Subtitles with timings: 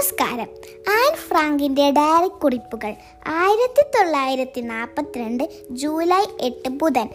[0.00, 0.48] നമസ്കാരം.
[0.92, 2.94] An ഫ്രാങ്കിന്റെ diary കുറിപ്പുകൾ
[3.26, 7.08] ആയിരത്തി തൊള്ളായിരത്തി നാൽപ്പത്തിരണ്ട് ജൂലൈ എട്ട് ബുധൻ.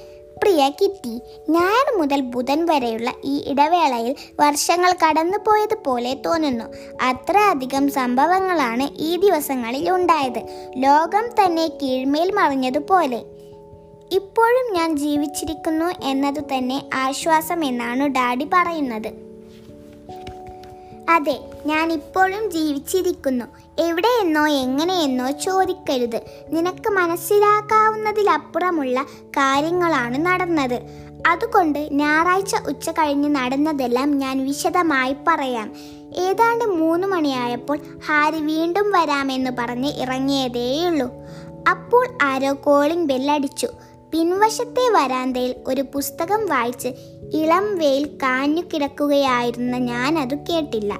[0.43, 6.65] പ്രിയ കിറ്റി ഞായർ മുതൽ ബുധൻ വരെയുള്ള ഈ ഇടവേളയിൽ വർഷങ്ങൾ കടന്നുപോയതുപോലെ തോന്നുന്നു.
[7.03, 10.41] അത്രയധികം സംഭവങ്ങളാണ് ഈ ദിവസങ്ങളിൽ ഉണ്ടായത്.
[10.77, 13.21] ലോകം തന്നെ കീഴ്മേൽ മറിഞ്ഞതുപോലെ
[14.11, 19.11] ഇപ്പോഴും ഞാൻ ജീവിച്ചിരിക്കുന്നു എന്നതു തന്നെ ആശ്വാസമെന്നാണ് ഡാഡി പറയുന്നത്.
[21.09, 23.45] അതെ ഞാൻ ഇപ്പോഴും ജീവിച്ചിരിക്കുന്നു.
[23.79, 26.21] എവിടെയെന്നോ എങ്ങനെയെന്നോ ചോദിക്കരുത്.
[26.49, 30.81] നിനക്ക് മനസ്സിലാക്കാവുന്നതിലപ്പുറമുള്ള കാര്യങ്ങളാണ് നടന്നത്.
[31.27, 35.73] അതുകൊണ്ട് ഞായറാഴ്ച ഉച്ച കഴിഞ്ഞ് നടന്നതെല്ലാം ഞാൻ വിശദമായി പറയാം.
[36.15, 41.11] ഏതാണ്ട് മൂന്ന് മണിയായപ്പോൾ ഹാരി വീണ്ടും വരാമെന്ന് പറഞ്ഞ് ഇറങ്ങിയതേയുള്ളൂ.
[41.69, 43.67] അപ്പോൾ ആരോ കോളിംഗ് ബെല്ലടിച്ചു
[44.11, 46.87] പിൻവശത്തെ വരാന്തയിൽ ഒരു പുസ്തകം വായിച്ച്
[47.33, 50.99] ഇളം വെയിൽ കാഞ്ഞു കിടക്കുകയായിരുന്ന ഞാനത് കേട്ടില്ല.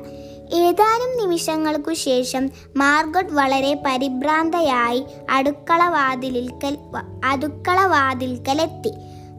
[0.54, 6.78] ഏതാനും നിമിഷങ്ങൾക്കു ശേഷം മാർഗട്ട് വളരെ പരിഭ്രാന്തയായി അടുക്കള വാതിലിൽക്കൽ
[7.26, 8.92] അടുക്കള വാതിൽക്കലെത്തി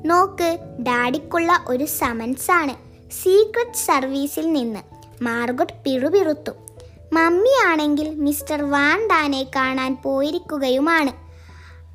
[0.04, 2.74] നോക്ക് ഡാഡിക്കുള്ള ഒരു സമൻസ് ആണ്
[3.10, 4.80] സീക്രട്ട് സർവീസിൽ നിന്ന്
[5.24, 6.50] മാർഗട്ട് പിറുപിറുത്തു.
[7.12, 11.12] മമ്മിയാണെങ്കിൽ മിസ്റ്റർ വാൻഡാനെ കാണാൻ പോയിരിക്കുകയുമാണ്.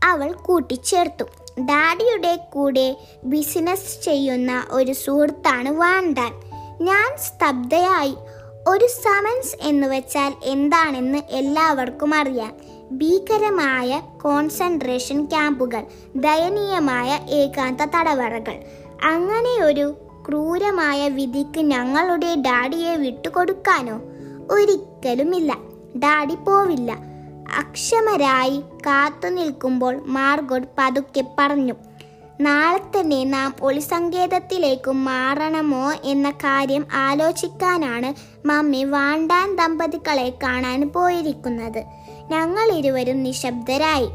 [0.04, 1.24] അവൾ കൂട്ടിച്ചേർത്തു.
[1.62, 6.34] ഡാഡിയുടെ കൂടെ ബിസിനസ് ചെയ്യുന്ന ഒരു സുഹൃത്താണ് വാൻഡാൻ
[6.82, 8.16] ഞാൻ സ്തബ്ധയായി
[8.68, 12.54] ഒരു സമൻസ് എന്ന് വെച്ചാൽ എന്താണെന്ന് എല്ലാവർക്കും അറിയാം.
[12.92, 15.84] ഭീകരമായ കോൺസെൻട്രേഷൻ ക്യാമ്പുകൾ
[16.16, 18.60] ദയനീയമായ ഏകാന്ത തടവറകൾ.
[19.04, 19.96] അങ്ങനെ ഒരു
[20.30, 24.02] ക്രൂരമായ വിധിക്ക് ഞങ്ങളുടെ ഡാഡിയെ വിട്ടുകൊടുക്കാനോ
[24.52, 25.58] ഒരിക്കലുമില്ല.
[25.98, 26.92] ഡാഡി പോവില്ല.
[27.58, 31.74] അക്ഷമരായി കാത്തു നിൽക്കുമ്പോൾ മാർഗോട്ട് പതുക്കെ പറഞ്ഞു.
[32.42, 38.14] നാളെ തന്നെ നാം ഒളിസങ്കേതത്തിലേക്ക് മാറണമോ എന്ന കാര്യം ആലോചിക്കാനാണ്
[38.48, 41.84] മമ്മി വാണ്ടാൻ ദമ്പതികളെ കാണാൻ പോയിരിക്കുന്നത്.
[42.32, 44.10] ഞങ്ങൾ ഇരുവരും നിശബ്ദരായി.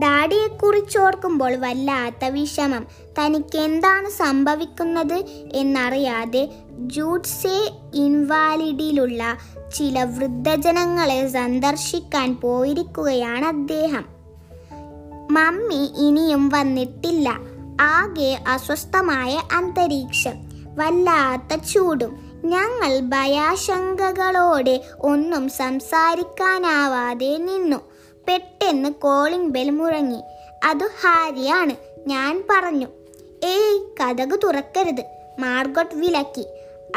[0.00, 2.86] ഡാഡിയെക്കുറിച്ചോർക്കുമ്പോൾ വല്ലാത്ത വിഷമം.
[3.18, 9.36] തനിക്ക് എന്താണ് സംഭവിക്കുന്നത് എന്നറിയാതെ ജൂഡ്സെ ഇൻവാലിഡിലുള്ള
[9.78, 14.23] ചില വൃദ്ധജനങ്ങളെ സന്ദർശിക്കാൻ പോയിരിക്കുകയാണ് അദ്ദേഹം.
[15.34, 17.38] മമ്മി ഇനിയും വന്നിട്ടില്ല.
[17.80, 20.32] ആകെ അസ്വസ്ഥമായ അന്തരീക്ഷം.
[20.74, 22.40] വല്ലാത്ത ചൂടും.
[22.44, 27.76] ഞങ്ങൾ ഭയാശങ്കകളോടെ ഒന്നും സംസാരിക്കാനാവാതെ നിന്നു.
[28.28, 30.20] പെട്ടെന്ന് കോളിംഗ് ബെൽ മുഴങ്ങി.
[30.64, 31.76] അത് ഹാരിയാണ്
[32.08, 32.86] ഞാൻ പറഞ്ഞു.
[33.44, 35.04] ഏയ് കഥക് തുറക്കരുത്
[35.38, 36.46] മാർഗോട്ട് വിലക്കി.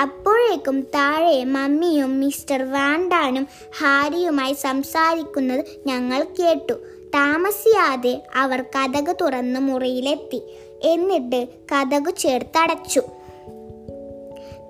[0.01, 3.47] അപ്പോഴേക്കും താഴെ മമ്മിയും മിസ്റ്റർ വാൻഡാനും
[3.79, 6.73] ഹാരിയുമായി സംസാരിക്കുന്നത് ഞങ്ങൾ കേട്ടു.
[7.15, 10.41] താമസിയാതെ അവർ കഥകു തുറന്ന് മുറിയിലെത്തി.
[10.83, 13.01] എന്നിട്ട് കഥകു ചേർത്തടച്ചു.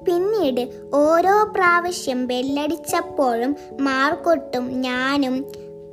[0.07, 5.45] പിന്നീട് ഓരോ പ്രാവശ്യം ബെല്ലടിച്ചപ്പോഴും മാർക്കൊട്ടും ഞാനും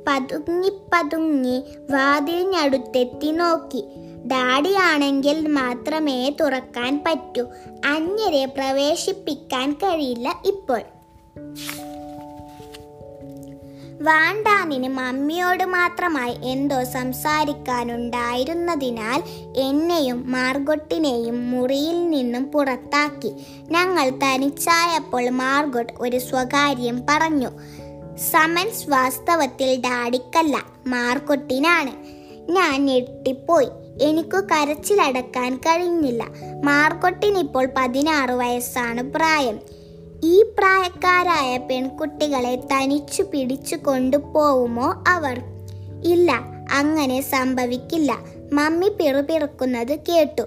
[0.07, 3.83] പതുങ്ങി പതുങ്ങി വാതിലിനടുത്തെത്തി നോക്കി.
[4.27, 7.47] ഡാഡിയാണെങ്കിൽ മാത്രമേ തുറക്കാൻ പറ്റൂ.
[7.85, 10.81] അന്യരെ പ്രവേശിപ്പിക്കാൻ കഴിയില്ല ഇപ്പോൾ.
[14.05, 19.23] വാണ്ടാനിന് മമ്മിയോട് മാത്രമായി എന്തോ സംസാരിക്കാനുണ്ടായിരുന്നതിനാൽ
[19.57, 23.33] എന്നെയും മാർഗൊട്ടിനെയും മുറിയിൽ നിന്നും പുറത്താക്കി.
[23.71, 27.49] ഞങ്ങൾ തനിച്ചായപ്പോൾ മാർഗൊട്ട് ഒരു സ്വകാര്യം പറഞ്ഞു.
[28.31, 31.91] സമൻസ് വാസ്തവത്തിൽ ഡാഡിക്കല്ല മാർക്കൊട്ടിനാണ്
[32.51, 33.69] ഞാൻ ഞെട്ടിപ്പോയി.
[34.01, 36.27] എനിക്കു കരച്ചിലടക്കാൻ കഴിഞ്ഞില്ല.
[36.63, 39.74] മാർക്കൊട്ടിനിപ്പോൾ പതിനാറ് വയസ്സാണ് പ്രായം.
[40.23, 45.41] ഈ പ്രായക്കാരായ പെൺകുട്ടികളെ തനിച്ചു പിടിച്ചു കൊണ്ടുപോവുമോ അവർ?
[46.03, 46.31] ഇല്ല
[46.71, 48.19] അങ്ങനെ സംഭവിക്കില്ല.
[48.53, 50.41] മമ്മി പിറുപിറുക്കുന്നത് കേട്ടു.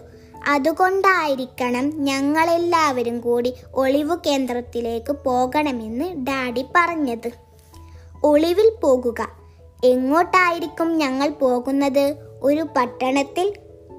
[0.48, 7.30] അതുകൊണ്ടായിരിക്കണം ഞങ്ങളെല്ലാവരും കൂടി ഒളിവു കേന്ദ്രത്തിലേക്ക് പോകണമെന്ന് ഡാഡി പറഞ്ഞത്.
[8.24, 9.28] ഒളിവിൽ പോകുക.
[9.84, 12.16] എങ്ങോട്ടായിരിക്കും ഞങ്ങൾ പോകുന്നത്?
[12.42, 13.52] ഒരു പട്ടണത്തിൽ?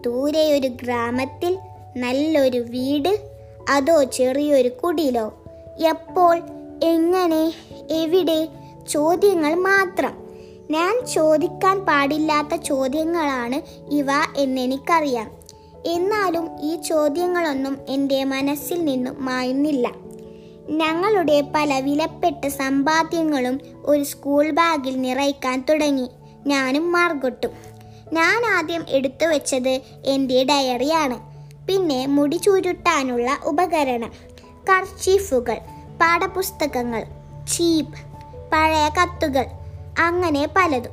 [0.06, 1.58] ദൂരെ ഒരു ഗ്രാമത്തിൽ?
[1.98, 3.30] നല്ലൊരു വീട്?
[3.70, 5.39] അതോ ചെറിയൊരു കുടിലോ?
[5.80, 6.42] എപ്പോൾ
[6.84, 7.54] എങ്ങനെ
[7.92, 8.48] എവിടെ
[8.90, 10.14] ചോദ്യങ്ങൾ മാത്രം.
[10.72, 15.32] ഞാൻ ചോദിക്കാൻ പാടില്ലാത്ത ചോദ്യങ്ങളാണ് ഇവ എന്നെനിക്കറിയാം.
[15.86, 19.92] എന്നാലും ഈ ചോദ്യങ്ങളൊന്നും എന്റെ മനസ്സിൽ നിന്നും മായുന്നില്ല.
[20.70, 26.10] ഞങ്ങളുടെ പല വിലപ്പെട്ട സമ്പാദ്യങ്ങളും ഒരു സ്കൂൾ ബാഗിൽ നിറയ്ക്കാൻ തുടങ്ങി.
[26.48, 27.52] ഞാനും മാർഗൊട്ടും.
[28.14, 31.30] ഞാൻ ആദ്യം എടുത്തു വെച്ചത് എന്റെ ഡയറിയാണ്.
[31.68, 34.12] പിന്നെ മുടി ചുരുട്ടാനുള്ള ഉപകരണം.
[34.70, 35.58] കർച്ചീഫുകൾ
[36.02, 37.04] പാഠപുസ്തകങ്ങൾ
[37.48, 38.00] ചീപ്പ്
[38.52, 39.46] പഴയ കത്തുകൾ
[40.00, 40.92] അങ്ങനെ പലതും.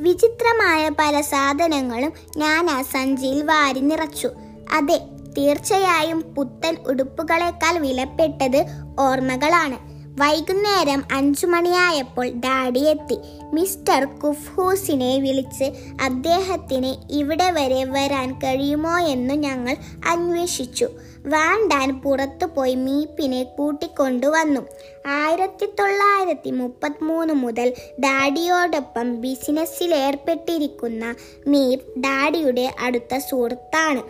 [0.00, 4.30] വിചിത്രമായ പല സാധനങ്ങളും ഞാൻ ആ സഞ്ചിയിൽ വാരി നിറച്ചു.
[4.72, 5.00] അതെ
[5.38, 8.66] തീർച്ചയായും പുത്തൻ ഉടുപ്പുകളേക്കാൾ വിലപ്പെട്ടത്
[8.98, 9.87] ഓർമ്മകളാണ്.
[10.18, 13.16] വൈകുന്നേരം അഞ്ചു മണിയായപ്പോൾ ഡാഡി എത്തി.
[13.52, 15.64] മിസ്റ്റർ കുഫ്ഹൂസിനെ വിളിച്ച്
[16.02, 19.76] അദ്ദേഹത്തിന് ഇവിടെ വരെ വരാൻ കഴിയുമോ എന്ന് ഞങ്ങൾ
[20.08, 20.88] അന്വേഷിച്ചു.
[21.26, 24.60] വാണ്ടാൻ പുറത്തു പോയി മീപ്പിനെ കൂട്ടിക്കൊണ്ടുവന്നു.
[25.06, 31.14] ആയിരത്തി തൊള്ളായിരത്തി മുപ്പത്തിമൂന്ന് മുതൽ ഡാഡിയോടൊപ്പം ബിസിനസ്സിൽ ഏർപ്പെട്ടിരിക്കുന്ന
[31.46, 34.02] മീപ്പ് ഡാഡിയുടെ അടുത്ത സുഹൃത്താണ്.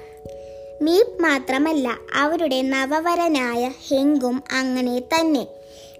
[0.85, 5.47] മീപ്പ് മാത്രമല്ല അവരുടെ നവവരനായ ഹെങ്കും അങ്ങനെ തന്നെ.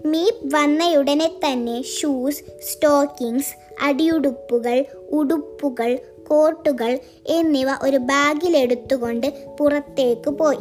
[0.05, 5.99] മീപ്പ് വന്നയുടനെ തന്നെ ഷൂസ് സ്റ്റോക്കിങ്സ് അടിയുടുപ്പുകൾ ഉടുപ്പുകൾ
[6.29, 10.57] കോട്ടുകൾ എന്നിവ ഒരു ബാഗിലെടുത്തുകൊണ്ട് പുറത്തേക്ക് പോയി.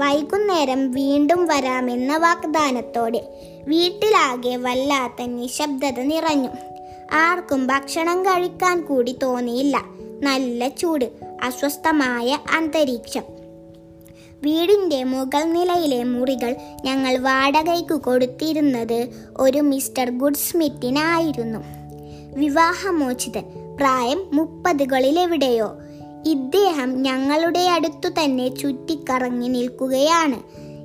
[0.00, 3.22] വൈകുന്നേരം വീണ്ടും വരാമെന്ന വാഗ്ദാനത്തോടെ
[3.66, 6.48] വീട്ടിലാകെ വല്ലാത്ത നിശബ്ദത നിറഞ്ഞു.
[7.12, 9.84] ആർക്കും ഭക്ഷണം കഴിക്കാൻ കൂടി തോന്നിയില്ല.
[10.22, 11.04] നല്ല ചൂട്
[11.42, 13.39] അസ്വസ്ഥമായ അന്തരീക്ഷം.
[14.44, 21.58] വീടിന്റെ മുകൾ നിലയിലെ മുറികൾ ഞങ്ങൾ വാടകയ്ക്ക് കൊടുത്തിരുന്നത് ഒരു മിസ്റ്റർ ഗുഡ് ഗുഡ്സ്മിത്തിനായിരുന്നു.
[22.36, 23.44] വിവാഹമോചിതൻ
[23.76, 25.76] പ്രായം മുപ്പതുകളിലെവിടെയോ.
[26.26, 30.36] ഇദ്ദേഹം ഞങ്ങളുടെ അടുത്തു തന്നെ ചുറ്റിക്കറങ്ങി നിൽക്കുകയാണ്.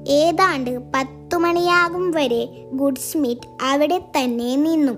[0.09, 4.91] ഏതാണ്ട് പത്തു മണിയാകും വരെ ഗുഡ് ഗുഡ്സ്മിത്ത് അവിടെ തന്നെ നിന്നു.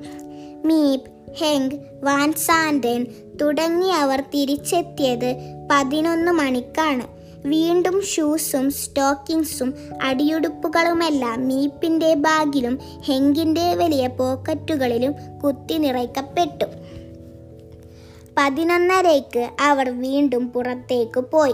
[0.66, 1.72] മീപ് ഹെങ്
[2.04, 3.06] വാൻസാൻഡൻ
[3.42, 5.36] തുടങ്ങിയവർ തിരിച്ചെത്തിയത്
[5.72, 7.17] പതിനൊന്ന് മണിക്കാണ്.
[7.46, 15.14] വീണ്ടും ഷൂസും സ്റ്റോക്കിങ്സും അടിയുടുപ്പുകളുമെല്ലാം മീപ്പിന്റെ ബാഗിലും ഹെങ്കിന്റെ വലിയ പോക്കറ്റുകളിലും
[15.44, 16.66] കുത്തി നിറയ്ക്കപ്പെട്ടു.
[18.38, 21.54] പതിനൊന്നരയ്ക്ക് അവർ വീണ്ടും പുറത്തേക്ക് പോയി.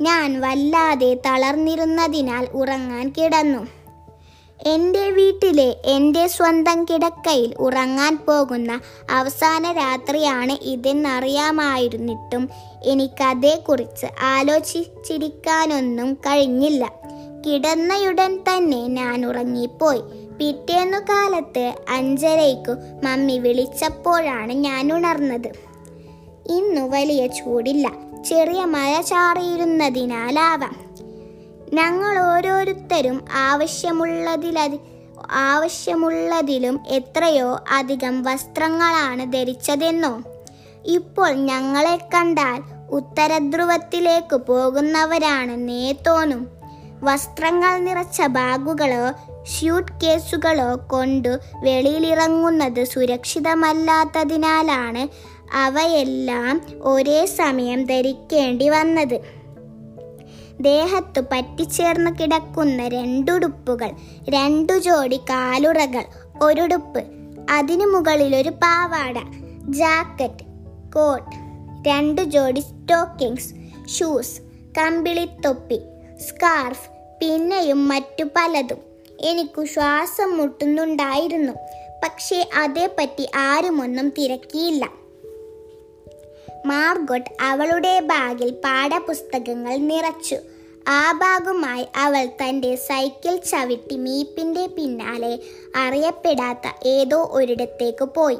[0.00, 3.79] ഞാൻ വല്ലാതെ തളർന്നിരുന്നതിനാൽ ഉറങ്ങാൻ കിടന്നു.
[4.66, 8.80] എന്റെ വീട്ടിലെ എന്റെ സ്വന്തം കിടക്കയിൽ ഉറങ്ങാൻ പോകുന്ന
[9.10, 12.50] അവസാന രാത്രിയാണ് ഇതെന്നറിയാമായിരുന്നിട്ടും
[12.84, 16.92] എനിക്കതേക്കുറിച്ച് ആലോചിച്ചിരിക്കാനൊന്നും കഴിഞ്ഞില്ല.
[17.46, 20.00] കിടന്നയുടൻ തന്നെ ഞാൻ ഉറങ്ങിപ്പോയി.
[20.38, 22.72] പിറ്റേന്നു കാലത്ത് അഞ്ചരയ്ക്കു
[23.04, 25.48] മമ്മി വിളിച്ചപ്പോഴാണ് ഞാൻ ഉണർന്നത്.
[26.50, 27.92] ഇന്നു വലിയ ചൂടില്ല.
[28.28, 30.89] ചെറിയ മഴ ചാറിയിരുന്നതിനാലാവാം.
[31.72, 34.80] ഞങ്ങൾ ഓരോരുത്തരും ആവശ്യമുള്ളതിലതി
[35.30, 40.22] ആവശ്യമുള്ളതിലും എത്രയോ അധികം വസ്ത്രങ്ങളാണ് ധരിച്ചതെന്നോ.
[40.84, 46.48] ഇപ്പോൾ ഞങ്ങളെ കണ്ടാൽ ഉത്തരധ്രുവത്തിലേക്ക് പോകുന്നവരാണെന്നേ തോന്നും.
[47.02, 49.12] വസ്ത്രങ്ങൾ നിറച്ച ബാഗുകളോ
[49.44, 55.08] ഷ്യൂട്ട് കേസുകളോ കൊണ്ട് വെളിയിലിറങ്ങുന്നത് സുരക്ഷിതമല്ലാത്തതിനാലാണ്
[55.54, 59.39] അവയെല്ലാം ഒരേ സമയം ധരിക്കേണ്ടി വന്നത്.
[60.60, 63.90] ദേഹത്തു പറ്റിച്ചേർന്ന് കിടക്കുന്ന രണ്ടുടുപ്പുകൾ
[64.28, 66.04] രണ്ടു ജോഡി കാലുറകൾ
[66.42, 67.04] ഒരുടുപ്പ്.
[67.50, 69.14] അതിനു മുകളിൽ ഒരു പാവാട
[69.68, 70.44] ജാക്കറ്റ്
[70.94, 71.36] കോട്ട്
[71.88, 73.54] രണ്ടു ജോഡി സ്റ്റോക്കിങ്സ്
[73.88, 74.40] ഷൂസ്
[74.78, 75.80] കമ്പിളിത്തൊപ്പി
[76.18, 76.90] സ്കാർഫ്
[77.20, 78.78] പിന്നെയും മറ്റു പലതും.
[79.20, 81.52] എനിക്കു ശ്വാസം മുട്ടുന്നുണ്ടായിരുന്നു
[82.04, 84.99] പക്ഷേ അതേപ്പറ്റി ആരുമൊന്നും തിരക്കിയില്ല.
[86.66, 90.36] മാർഗോട്ട് അവളുടെ ബാഗിൽ പാഠപുസ്തകങ്ങൾ നിറച്ചു.
[90.88, 95.38] ആ ഭാഗമായി അവൾ തന്റെ സൈക്കിൾ ചവിട്ടി മീപ്പിന്റെ പിന്നാലെ
[95.76, 98.38] അറിയപ്പെടാത്ത ഏതോ ഒരിടത്തേക്ക് പോയി.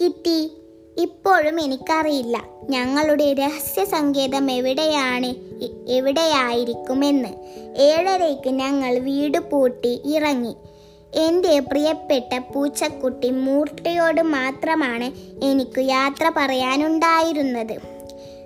[0.00, 0.50] കിറ്റി
[0.98, 2.44] ഇപ്പോഴും എനിക്കറിയില്ല.
[2.70, 5.34] ഞങ്ങളുടെ രഹസ്യ സങ്കേതം എവിടെയാണ്?
[5.88, 7.28] എവിടെയായിരിക്കുമെന്ന്.
[7.76, 10.56] ഏഴരയ്ക്ക് ഞങ്ങൾ വീട് പൂട്ടി ഇറങ്ങി.
[11.14, 15.04] എന്റെ പ്രിയപ്പെട്ട പൂച്ചക്കുട്ടി മൂർട്ടയോട് മാത്രമാണ്
[15.44, 17.78] എനിക്ക് യാത്ര പറയാനുണ്ടായിരുന്നത്.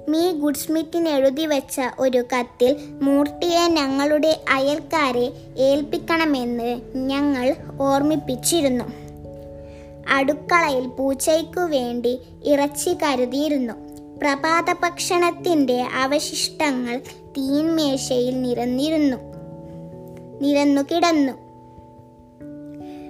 [0.08, 8.84] മീ ഗുഡ്സ്മിത്തിന് എഴുതി വെച്ച ഒരു കത്തിൽ മൂർട്ടിയെ ഞങ്ങളുടെ അയൽക്കാരെ ഏൽപ്പിക്കണമെന്ന് ഞങ്ങൾ ഓർമ്മിപ്പിച്ചിരുന്നു.
[10.08, 13.72] അടുക്കളയിൽ പൂച്ചയ്ക്കു വേണ്ടി ഇറച്ചി കരുതിയിരുന്നു.
[14.18, 19.16] പ്രഭാത ഭക്ഷണത്തിന്റെ അവശിഷ്ടങ്ങൾ തീൻമേശയിൽ നിരന്നിരുന്നു.
[20.40, 21.48] നിരന്നു കിടന്നു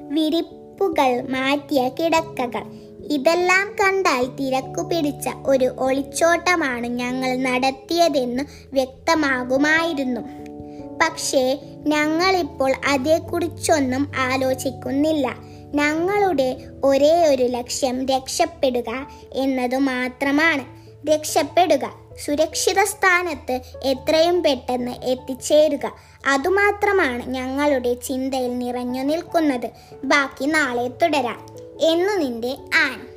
[0.08, 2.62] വിരിപ്പുകൾ മാറ്റിയ കിടക്കകൾ.
[3.10, 10.20] ഇതെല്ലാം കണ്ടാൽ തിരക്കു പിടിച്ച ഒരു ഒളിച്ചോട്ടമാണ് ഞങ്ങൾ നടത്തിയതെന്ന് വ്യക്തമാകുമായിരുന്നു.
[11.02, 15.36] പക്ഷേ ഞങ്ങളിപ്പോൾ അതേക്കുറിച്ചൊന്നും ആലോചിക്കുന്നില്ല.
[15.74, 20.64] ഞങ്ങളുടെ ഒരേ ഒരു ലക്ഷ്യം രക്ഷപ്പെടുക എന്നതു മാത്രമാണ്.
[21.10, 22.07] രക്ഷപ്പെടുക.
[22.24, 25.92] സുരക്ഷിത സ്ഥാനത്ത് എത്രയും പെട്ടെന്ന് എത്തിച്ചേരുക.
[26.26, 29.70] അതുമാത്രമാണ് ഞങ്ങളുടെ ചിന്തയിൽ നിറഞ്ഞു നിൽക്കുന്നത്.
[30.04, 31.46] ബാക്കി നാളെ തുടരാം.
[31.80, 33.07] എന്നു നിന്റെ ആൻ.